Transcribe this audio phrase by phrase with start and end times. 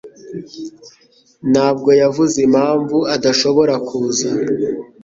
[1.51, 4.29] ntabwo yavuze impamvu adashobora kuza.